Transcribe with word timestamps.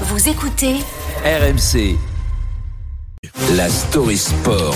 Vous 0.00 0.28
écoutez 0.28 0.74
RMC. 1.24 1.96
La 3.56 3.68
story 3.68 4.18
sport. 4.18 4.74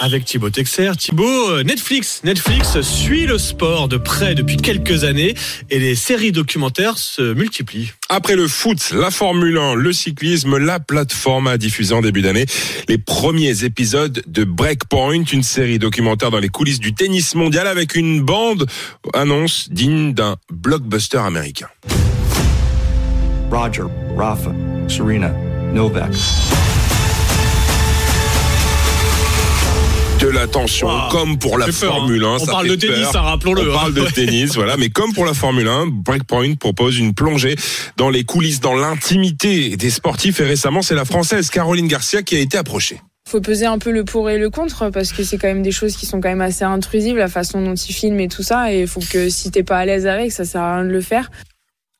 Avec 0.00 0.24
Thibaut 0.24 0.50
Texer. 0.50 0.90
Thibaut, 0.98 1.50
euh, 1.50 1.62
Netflix. 1.62 2.20
Netflix 2.24 2.80
suit 2.80 3.26
le 3.26 3.38
sport 3.38 3.86
de 3.86 3.96
près 3.96 4.34
depuis 4.34 4.56
quelques 4.56 5.04
années 5.04 5.36
et 5.70 5.78
les 5.78 5.94
séries 5.94 6.32
documentaires 6.32 6.98
se 6.98 7.32
multiplient. 7.32 7.92
Après 8.08 8.34
le 8.34 8.48
foot, 8.48 8.90
la 8.90 9.12
Formule 9.12 9.56
1, 9.56 9.76
le 9.76 9.92
cyclisme, 9.92 10.58
la 10.58 10.80
plateforme 10.80 11.46
a 11.46 11.56
diffusé 11.56 11.94
en 11.94 12.02
début 12.02 12.22
d'année 12.22 12.46
les 12.88 12.98
premiers 12.98 13.62
épisodes 13.62 14.20
de 14.26 14.42
Breakpoint, 14.42 15.22
une 15.32 15.44
série 15.44 15.78
documentaire 15.78 16.32
dans 16.32 16.40
les 16.40 16.48
coulisses 16.48 16.80
du 16.80 16.92
tennis 16.92 17.36
mondial 17.36 17.68
avec 17.68 17.94
une 17.94 18.20
bande 18.20 18.66
annonce 19.12 19.68
digne 19.70 20.12
d'un 20.12 20.34
blockbuster 20.50 21.18
américain. 21.18 21.68
Roger, 23.54 23.84
Rafa, 24.16 24.50
Serena, 24.88 25.30
Novak. 25.72 26.10
de 30.20 30.28
la 30.28 30.46
tension, 30.46 30.86
Wow. 30.88 31.08
comme 31.10 31.38
pour 31.38 31.58
la 31.58 31.66
peur, 31.66 31.74
Formule 31.74 32.24
1. 32.24 32.26
hein. 32.26 32.36
On 32.40 32.44
ça 32.46 32.52
parle 32.52 32.66
fait 32.68 32.76
de 32.76 32.86
tennis, 32.86 33.08
hein, 33.14 33.20
rappelons-le, 33.20 33.60
On 33.70 33.74
hein. 33.74 33.76
parle 33.78 33.94
de 33.94 34.04
tennis, 34.14 34.54
voilà. 34.54 34.76
Mais 34.78 34.88
comme 34.88 35.12
pour 35.12 35.26
la 35.26 35.34
Formule 35.34 35.68
1, 35.68 35.86
Breakpoint 35.88 36.54
propose 36.54 36.98
une 36.98 37.12
plongée 37.14 37.56
dans 37.98 38.08
les 38.10 38.24
coulisses, 38.24 38.60
dans 38.60 38.74
l'intimité 38.74 39.76
des 39.76 39.90
sportifs. 39.90 40.40
Et 40.40 40.44
récemment, 40.44 40.80
c'est 40.82 40.94
la 40.94 41.04
Française 41.04 41.50
Caroline 41.50 41.88
Garcia 41.88 42.22
qui 42.22 42.36
a 42.36 42.38
été 42.40 42.56
approchée. 42.56 43.00
faut 43.28 43.40
peser 43.42 43.66
un 43.66 43.78
peu 43.78 43.90
le 43.90 44.04
pour 44.04 44.30
et 44.30 44.38
le 44.38 44.48
contre 44.50 44.88
parce 44.90 45.12
que 45.12 45.24
c'est 45.24 45.36
quand 45.38 45.48
même 45.48 45.62
des 45.62 45.72
choses 45.72 45.94
qui 45.96 46.06
sont 46.06 46.20
quand 46.20 46.28
même 46.30 46.40
assez 46.40 46.64
intrusives, 46.64 47.16
la 47.16 47.28
façon 47.28 47.60
dont 47.62 47.74
ils 47.74 47.92
filment 47.94 48.20
et 48.20 48.28
tout 48.28 48.42
ça. 48.42 48.72
Et 48.72 48.80
il 48.82 48.86
faut 48.88 49.00
que 49.00 49.28
si 49.28 49.50
t'es 49.50 49.62
pas 49.62 49.78
à 49.78 49.84
l'aise 49.84 50.06
avec, 50.06 50.32
ça 50.32 50.44
sert 50.44 50.62
à 50.62 50.76
rien 50.76 50.84
de 50.86 50.90
le 50.90 51.00
faire. 51.02 51.30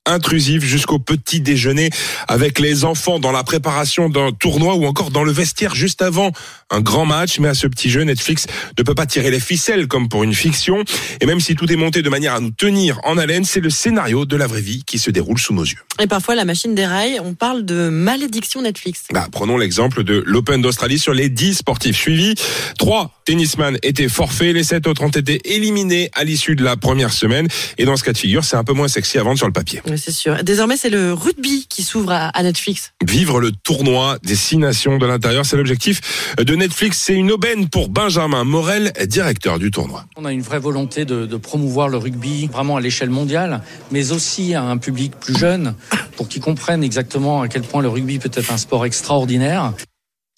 Intrusive 0.06 0.64
jusqu'au 0.64 0.98
petit 0.98 1.40
déjeuner 1.40 1.90
avec 2.28 2.58
les 2.58 2.84
enfants 2.84 3.18
dans 3.18 3.32
la 3.32 3.42
préparation 3.42 4.08
d'un 4.08 4.32
tournoi 4.32 4.74
ou 4.74 4.84
encore 4.84 5.10
dans 5.10 5.24
le 5.24 5.32
vestiaire 5.32 5.74
juste 5.74 6.02
avant 6.02 6.33
un 6.70 6.80
grand 6.80 7.06
match. 7.06 7.38
Mais 7.38 7.48
à 7.48 7.55
ce 7.55 7.66
petit 7.66 7.91
jeu, 7.91 8.02
Netflix 8.02 8.46
ne 8.78 8.83
peut 8.83 8.94
pas 8.94 9.06
tirer 9.06 9.30
les 9.30 9.41
ficelles 9.41 9.88
comme 9.88 10.08
pour 10.08 10.22
une 10.24 10.34
fiction. 10.34 10.84
Et 11.20 11.27
même 11.27 11.41
si 11.41 11.55
tout 11.55 11.70
est 11.72 11.77
monté 11.77 12.02
de 12.02 12.08
manière 12.08 12.34
à 12.34 12.41
nous 12.41 12.50
tenir 12.50 13.00
en 13.05 13.19
haleine, 13.19 13.44
c'est 13.44 13.61
le 13.61 13.70
scénario 13.70 14.27
de 14.27 14.36
la 14.36 14.46
vraie 14.46 14.61
vie 14.61 14.83
qui 14.84 14.98
se 14.98 15.11
déroule 15.11 15.38
sous 15.38 15.55
nos 15.55 15.64
yeux. 15.64 15.78
Et 16.00 16.06
parfois, 16.06 16.34
la 16.34 16.44
machine 16.44 16.74
déraille. 16.74 17.20
On 17.22 17.34
parle 17.34 17.64
de 17.64 17.89
malédiction 17.89 18.62
Netflix. 18.62 19.05
Bah, 19.12 19.28
prenons 19.30 19.56
l'exemple 19.56 20.05
de 20.05 20.22
l'Open 20.27 20.61
d'Australie 20.61 20.98
sur 20.98 21.14
les 21.14 21.28
10 21.28 21.55
sportifs 21.55 21.96
suivis. 21.96 22.34
Trois 22.78 23.12
tennisman 23.24 23.78
étaient 23.83 24.08
forfaits, 24.08 24.55
les 24.55 24.64
sept 24.64 24.86
autres 24.86 25.02
ont 25.02 25.08
été 25.08 25.41
éliminés 25.55 26.11
à 26.12 26.24
l'issue 26.24 26.56
de 26.56 26.64
la 26.64 26.77
première 26.77 27.12
semaine. 27.12 27.48
Et 27.78 27.84
dans 27.84 27.96
ce 27.96 28.05
cas 28.05 28.12
de 28.12 28.18
figure, 28.18 28.44
c'est 28.44 28.56
un 28.56 28.64
peu 28.64 28.72
moins 28.72 28.89
sexy 28.89 29.18
à 29.18 29.22
vendre 29.22 29.39
sur 29.39 29.46
le 29.46 29.52
papier. 29.52 29.80
Oui, 29.95 30.00
C'est 30.05 30.11
sûr. 30.11 30.42
Désormais, 30.42 30.77
c'est 30.77 30.91
le 30.91 31.12
rugby 31.12 31.67
qui 31.69 31.84
s'ouvre 31.84 32.11
à, 32.11 32.27
à 32.28 32.42
Netflix. 32.42 32.92
vivre 33.06 33.39
le 33.41 33.53
tournoi 33.53 34.19
des 34.25 34.34
six 34.34 34.56
nations 34.56 34.98
de 34.98 35.06
l'intérieur. 35.06 35.47
C'est 35.47 35.56
l'objectif 35.56 36.34
de 36.36 36.55
Netflix. 36.56 36.98
C'est 36.98 37.14
une 37.14 37.31
aubaine 37.31 37.69
pour 37.69 37.89
Benjamin 37.89 38.42
Morel, 38.42 38.92
directeur 39.06 39.61
du 39.61 39.70
tournoi. 39.70 40.05
On 40.17 40.25
a 40.25 40.33
une 40.33 40.42
vraie 40.42 40.59
volonté 40.59 41.05
de, 41.05 41.27
de 41.27 41.36
promouvoir 41.36 41.89
le 41.89 41.97
rugby 41.98 42.48
vraiment 42.48 42.77
à 42.77 42.81
l'échelle 42.81 43.11
mondiale, 43.11 43.62
mais 43.92 44.11
aussi 44.11 44.55
à 44.55 44.64
un 44.64 44.78
public 44.78 45.12
plus 45.20 45.39
jeune, 45.39 45.75
pour 46.17 46.27
qu'ils 46.29 46.42
comprennent 46.42 46.83
exactement 46.83 47.42
à 47.42 47.48
quel 47.48 47.62
point 47.62 47.81
le 47.83 47.89
rugby 47.89 48.19
peut 48.19 48.31
être 48.34 48.51
un 48.53 48.56
sport 48.56 48.84
extraordinaire. 48.84 49.73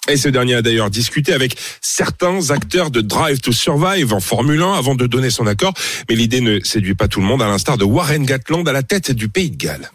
Et 0.09 0.17
ce 0.17 0.29
dernier 0.29 0.55
a 0.55 0.62
d'ailleurs 0.62 0.91
discuté 0.91 1.33
avec 1.33 1.57
certains 1.81 2.51
acteurs 2.51 2.91
de 2.91 3.01
Drive 3.01 3.41
to 3.41 3.53
Survive 3.53 4.13
en 4.13 4.21
Formule 4.21 4.63
1 4.63 4.75
avant 4.75 4.95
de 4.95 5.07
donner 5.07 5.31
son 5.31 5.47
accord. 5.47 5.75
Mais 6.09 6.15
l'idée 6.15 6.41
ne 6.41 6.61
séduit 6.61 6.95
pas 6.95 7.09
tout 7.09 7.21
le 7.21 7.27
monde, 7.27 7.43
à 7.43 7.48
l'instar 7.48 7.77
de 7.77 7.85
Warren 7.85 8.25
Gatland 8.25 8.69
à 8.69 8.73
la 8.73 8.83
tête 8.83 9.11
du 9.11 9.29
Pays 9.29 9.51
de 9.51 9.57
Galles. 9.57 9.91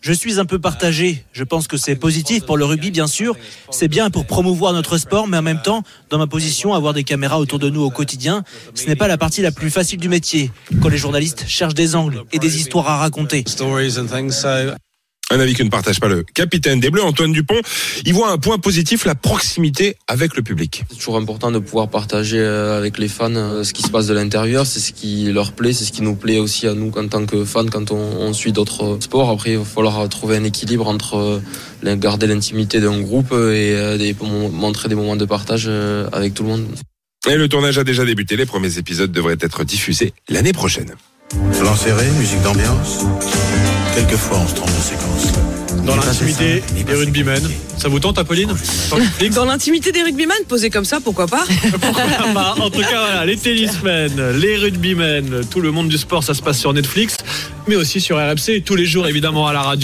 Je 0.00 0.12
suis 0.14 0.40
un 0.40 0.46
peu 0.46 0.58
partagé. 0.58 1.24
Je 1.32 1.44
pense 1.44 1.68
que 1.68 1.76
c'est 1.76 1.94
positif 1.94 2.44
pour 2.44 2.56
le 2.56 2.64
rugby, 2.64 2.90
bien 2.90 3.06
sûr. 3.06 3.36
C'est 3.70 3.88
bien 3.88 4.08
pour 4.08 4.24
promouvoir 4.24 4.72
notre 4.72 4.96
sport, 4.96 5.28
mais 5.28 5.36
en 5.36 5.42
même 5.42 5.60
temps, 5.60 5.82
dans 6.08 6.18
ma 6.18 6.26
position, 6.26 6.72
avoir 6.72 6.94
des 6.94 7.04
caméras 7.04 7.38
autour 7.38 7.58
de 7.58 7.68
nous 7.68 7.82
au 7.82 7.90
quotidien, 7.90 8.42
ce 8.74 8.86
n'est 8.86 8.96
pas 8.96 9.08
la 9.08 9.18
partie 9.18 9.42
la 9.42 9.52
plus 9.52 9.70
facile 9.70 10.00
du 10.00 10.08
métier. 10.08 10.50
Quand 10.80 10.88
les 10.88 10.96
journalistes 10.96 11.44
cherchent 11.46 11.74
des 11.74 11.94
angles 11.94 12.24
et 12.32 12.38
des 12.38 12.56
histoires 12.56 12.88
à 12.88 12.96
raconter. 12.96 13.44
Un 15.32 15.38
avis 15.38 15.54
que 15.54 15.62
ne 15.62 15.68
partage 15.68 16.00
pas 16.00 16.08
le 16.08 16.24
capitaine 16.24 16.80
des 16.80 16.90
Bleus, 16.90 17.04
Antoine 17.04 17.30
Dupont. 17.30 17.60
Il 18.04 18.14
voit 18.14 18.32
un 18.32 18.38
point 18.38 18.58
positif, 18.58 19.04
la 19.04 19.14
proximité 19.14 19.96
avec 20.08 20.34
le 20.34 20.42
public. 20.42 20.82
C'est 20.90 20.96
toujours 20.96 21.16
important 21.16 21.52
de 21.52 21.60
pouvoir 21.60 21.88
partager 21.88 22.40
euh, 22.40 22.76
avec 22.76 22.98
les 22.98 23.06
fans 23.06 23.32
euh, 23.36 23.62
ce 23.62 23.72
qui 23.72 23.82
se 23.82 23.90
passe 23.90 24.08
de 24.08 24.14
l'intérieur. 24.14 24.66
C'est 24.66 24.80
ce 24.80 24.92
qui 24.92 25.30
leur 25.30 25.52
plaît, 25.52 25.72
c'est 25.72 25.84
ce 25.84 25.92
qui 25.92 26.02
nous 26.02 26.16
plaît 26.16 26.40
aussi 26.40 26.66
à 26.66 26.74
nous 26.74 26.90
en 26.96 27.06
tant 27.06 27.26
que 27.26 27.44
fans 27.44 27.66
quand 27.66 27.92
on, 27.92 27.96
on 27.96 28.32
suit 28.32 28.50
d'autres 28.50 28.98
sports. 29.00 29.30
Après, 29.30 29.52
il 29.52 29.58
va 29.58 29.64
falloir 29.64 30.08
trouver 30.08 30.36
un 30.36 30.42
équilibre 30.42 30.88
entre 30.88 31.14
euh, 31.84 31.96
garder 31.96 32.26
l'intimité 32.26 32.80
d'un 32.80 33.00
groupe 33.00 33.32
et, 33.32 34.14
montrer 34.20 34.88
des 34.88 34.96
moments 34.96 35.16
de 35.16 35.24
partage 35.24 35.70
avec 36.12 36.34
tout 36.34 36.42
le 36.42 36.48
monde. 36.48 36.66
Et 37.28 37.36
le 37.36 37.48
tournage 37.48 37.78
a 37.78 37.84
déjà 37.84 38.04
débuté. 38.04 38.36
Les 38.36 38.46
premiers 38.46 38.78
épisodes 38.78 39.12
devraient 39.12 39.38
être 39.40 39.62
diffusés 39.64 40.12
l'année 40.28 40.52
prochaine. 40.52 40.94
Plan 41.58 41.76
serré, 41.76 42.10
musique 42.18 42.42
d'ambiance. 42.42 43.04
Quelquefois, 43.94 44.38
on 44.38 44.48
se 44.48 44.54
trompe 44.54 44.68
de 44.68 44.82
séquence. 44.82 45.32
Dans 45.84 45.96
l'intimité 45.96 46.62
des 46.86 46.94
rugbymen. 46.94 47.42
Ça 47.76 47.88
vous 47.88 47.98
tente, 47.98 48.18
Apolline 48.18 48.52
Dans 49.34 49.44
l'intimité 49.44 49.90
des 49.90 50.02
rugbyman, 50.02 50.36
posé 50.46 50.68
comme 50.70 50.84
ça, 50.84 51.00
pourquoi 51.00 51.26
pas 51.26 51.44
Pourquoi 51.80 52.02
pas 52.34 52.54
En 52.60 52.70
tout 52.70 52.80
cas, 52.80 53.00
voilà, 53.06 53.24
les 53.24 53.36
tennismen, 53.36 54.12
les 54.38 54.56
rugbymen, 54.56 55.46
tout 55.50 55.60
le 55.60 55.70
monde 55.70 55.88
du 55.88 55.96
sport, 55.96 56.22
ça 56.22 56.34
se 56.34 56.42
passe 56.42 56.58
sur 56.58 56.72
Netflix, 56.72 57.16
mais 57.66 57.76
aussi 57.76 58.00
sur 58.00 58.16
RMC, 58.18 58.62
tous 58.64 58.76
les 58.76 58.84
jours 58.84 59.08
évidemment 59.08 59.46
à 59.46 59.52
la 59.52 59.62
radio. 59.62 59.78